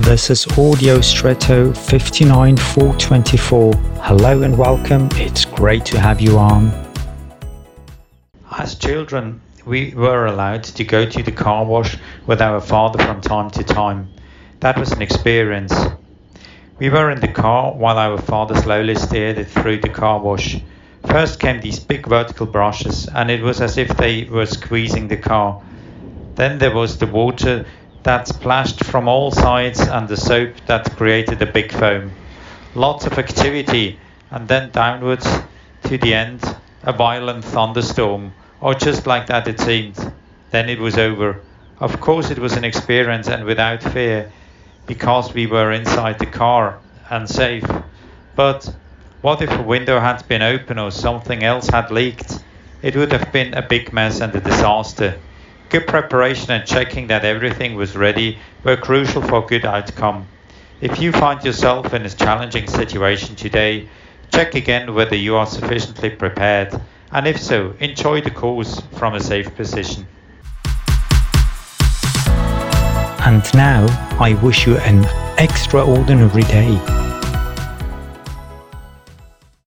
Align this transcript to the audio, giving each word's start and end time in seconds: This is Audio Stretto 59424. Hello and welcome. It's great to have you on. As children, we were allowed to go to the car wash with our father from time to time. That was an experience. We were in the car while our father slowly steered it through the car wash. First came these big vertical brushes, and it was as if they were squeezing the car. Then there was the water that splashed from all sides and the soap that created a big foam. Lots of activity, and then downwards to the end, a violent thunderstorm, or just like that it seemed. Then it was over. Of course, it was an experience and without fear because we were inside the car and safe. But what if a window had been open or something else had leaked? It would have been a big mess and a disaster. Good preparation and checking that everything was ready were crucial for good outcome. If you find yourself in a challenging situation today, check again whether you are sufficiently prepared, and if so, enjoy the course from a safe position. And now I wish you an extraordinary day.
This 0.00 0.30
is 0.30 0.46
Audio 0.58 1.02
Stretto 1.02 1.74
59424. 1.74 3.74
Hello 4.00 4.42
and 4.42 4.56
welcome. 4.56 5.10
It's 5.12 5.44
great 5.44 5.84
to 5.84 6.00
have 6.00 6.22
you 6.22 6.38
on. 6.38 6.72
As 8.50 8.76
children, 8.76 9.42
we 9.66 9.92
were 9.94 10.24
allowed 10.24 10.64
to 10.64 10.84
go 10.84 11.04
to 11.04 11.22
the 11.22 11.30
car 11.30 11.66
wash 11.66 11.98
with 12.26 12.40
our 12.40 12.62
father 12.62 12.98
from 13.04 13.20
time 13.20 13.50
to 13.50 13.62
time. 13.62 14.08
That 14.60 14.78
was 14.78 14.90
an 14.90 15.02
experience. 15.02 15.74
We 16.78 16.88
were 16.88 17.10
in 17.10 17.20
the 17.20 17.28
car 17.28 17.74
while 17.74 17.98
our 17.98 18.16
father 18.16 18.54
slowly 18.54 18.94
steered 18.94 19.36
it 19.36 19.48
through 19.48 19.82
the 19.82 19.90
car 19.90 20.18
wash. 20.18 20.58
First 21.08 21.40
came 21.40 21.60
these 21.60 21.78
big 21.78 22.06
vertical 22.06 22.46
brushes, 22.46 23.06
and 23.14 23.30
it 23.30 23.42
was 23.42 23.60
as 23.60 23.76
if 23.76 23.88
they 23.98 24.24
were 24.24 24.46
squeezing 24.46 25.08
the 25.08 25.18
car. 25.18 25.62
Then 26.36 26.58
there 26.58 26.74
was 26.74 26.96
the 26.96 27.06
water 27.06 27.66
that 28.02 28.28
splashed 28.28 28.84
from 28.84 29.08
all 29.08 29.30
sides 29.30 29.80
and 29.80 30.08
the 30.08 30.16
soap 30.16 30.54
that 30.66 30.96
created 30.96 31.42
a 31.42 31.52
big 31.52 31.72
foam. 31.72 32.12
Lots 32.74 33.06
of 33.06 33.18
activity, 33.18 33.98
and 34.30 34.48
then 34.48 34.70
downwards 34.70 35.26
to 35.84 35.98
the 35.98 36.14
end, 36.14 36.40
a 36.82 36.92
violent 36.92 37.44
thunderstorm, 37.44 38.32
or 38.60 38.74
just 38.74 39.06
like 39.06 39.26
that 39.26 39.48
it 39.48 39.60
seemed. 39.60 40.12
Then 40.50 40.68
it 40.68 40.78
was 40.78 40.96
over. 40.96 41.40
Of 41.78 42.00
course, 42.00 42.30
it 42.30 42.38
was 42.38 42.54
an 42.54 42.64
experience 42.64 43.28
and 43.28 43.44
without 43.44 43.82
fear 43.82 44.30
because 44.86 45.32
we 45.32 45.46
were 45.46 45.72
inside 45.72 46.18
the 46.18 46.26
car 46.26 46.78
and 47.10 47.28
safe. 47.28 47.64
But 48.36 48.74
what 49.20 49.42
if 49.42 49.50
a 49.50 49.62
window 49.62 50.00
had 50.00 50.26
been 50.28 50.42
open 50.42 50.78
or 50.78 50.90
something 50.90 51.42
else 51.42 51.68
had 51.68 51.90
leaked? 51.90 52.38
It 52.82 52.96
would 52.96 53.12
have 53.12 53.32
been 53.32 53.54
a 53.54 53.62
big 53.62 53.92
mess 53.92 54.20
and 54.20 54.34
a 54.34 54.40
disaster. 54.40 55.18
Good 55.70 55.86
preparation 55.86 56.50
and 56.50 56.66
checking 56.66 57.06
that 57.06 57.24
everything 57.24 57.76
was 57.76 57.96
ready 57.96 58.38
were 58.64 58.76
crucial 58.76 59.22
for 59.22 59.46
good 59.46 59.64
outcome. 59.64 60.26
If 60.80 61.00
you 61.00 61.12
find 61.12 61.44
yourself 61.44 61.94
in 61.94 62.04
a 62.04 62.10
challenging 62.10 62.66
situation 62.66 63.36
today, 63.36 63.88
check 64.32 64.56
again 64.56 64.94
whether 64.94 65.14
you 65.14 65.36
are 65.36 65.46
sufficiently 65.46 66.10
prepared, 66.10 66.74
and 67.12 67.24
if 67.28 67.40
so, 67.40 67.72
enjoy 67.78 68.20
the 68.20 68.32
course 68.32 68.82
from 68.96 69.14
a 69.14 69.20
safe 69.20 69.54
position. 69.54 70.08
And 73.24 73.44
now 73.54 73.86
I 74.18 74.36
wish 74.42 74.66
you 74.66 74.76
an 74.78 75.06
extraordinary 75.38 76.42
day. 76.42 77.09